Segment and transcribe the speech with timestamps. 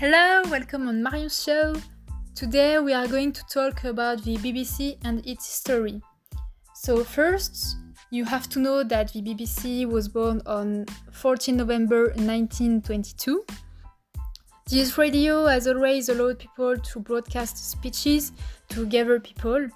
[0.00, 1.74] Hello, welcome on Marion's show.
[2.36, 6.00] Today we are going to talk about the BBC and its history.
[6.72, 7.78] So, first,
[8.12, 13.44] you have to know that the BBC was born on 14 November 1922.
[14.70, 18.30] This radio has always allowed people to broadcast speeches
[18.68, 19.66] to gather people.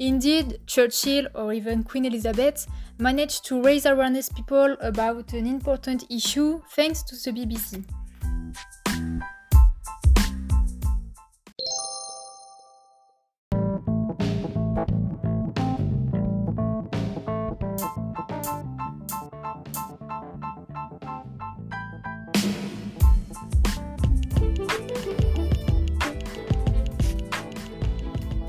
[0.00, 2.66] Indeed, Churchill or even Queen Elizabeth
[2.98, 7.84] managed to raise awareness people about an important issue thanks to the BBC.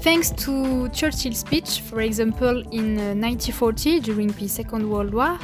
[0.02, 5.38] Thanks to Churchill's speech, for example, in 1940 uh, during the Second World War,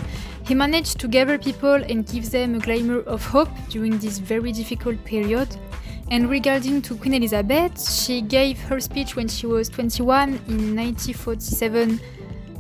[0.48, 4.52] he managed to gather people and give them a glimmer of hope during this very
[4.52, 5.48] difficult period.
[6.10, 12.00] And regarding to Queen Elizabeth, she gave her speech when she was 21 in 1947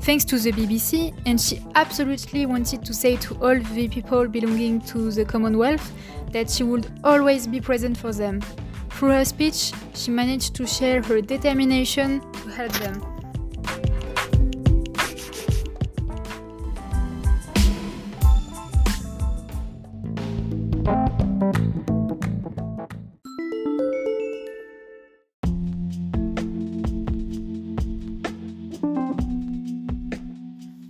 [0.02, 4.81] thanks to the BBC, and she absolutely wanted to say to all the people belonging
[4.81, 5.91] to the Commonwealth
[6.31, 8.39] that she would always be present for them.
[8.97, 13.16] Through her speech, she managed to share her determination to help them.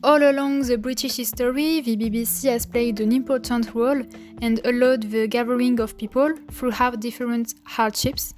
[0.08, 4.02] All along the British history, the BBC has played an important role
[4.42, 8.34] and allowed the gathering of people throughout different hardships.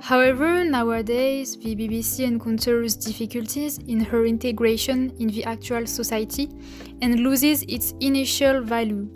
[0.00, 6.48] However, nowadays, the BBC encounters difficulties in her integration in the actual society
[7.02, 9.08] and loses its initial value.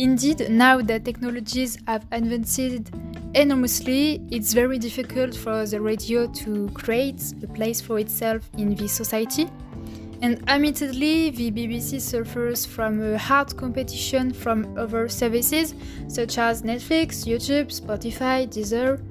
[0.00, 2.90] Indeed, now that technologies have advanced
[3.34, 8.88] enormously, it's very difficult for the radio to create a place for itself in the
[8.88, 9.50] society.
[10.22, 15.74] And admittedly, the BBC suffers from a hard competition from other services
[16.08, 19.02] such as Netflix, YouTube, Spotify, Deezer.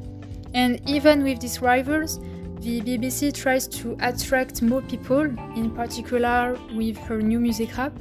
[0.56, 2.18] And even with these rivals,
[2.62, 5.22] the BBC tries to attract more people,
[5.56, 7.94] in particular with her new music app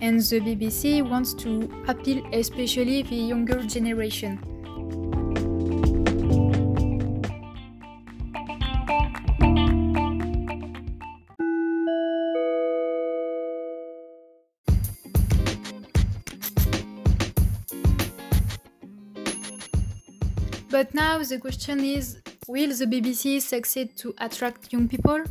[0.00, 4.38] and the BBC wants to appeal especially the younger generation.
[20.70, 25.22] But now the question is will the BBC succeed to attract young people?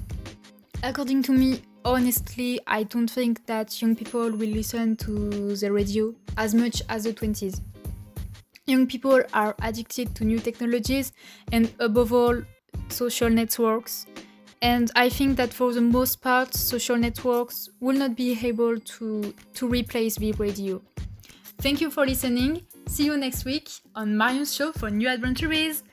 [0.84, 6.13] According to me, honestly, I don't think that young people will listen to the radio
[6.38, 7.62] as much as the 20s.
[8.66, 11.12] Young people are addicted to new technologies
[11.51, 12.41] and, above all,
[12.90, 14.06] social networks.
[14.62, 19.34] And I think that for the most part, social networks will not be able to,
[19.53, 20.81] to replace the radio.
[21.59, 22.61] Thank you for listening.
[22.88, 25.84] See you next week on Marion's show for new adventures.